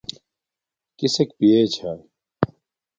کسک 0.97 1.29
پیے 1.37 1.61
چھاݵ 1.73 1.99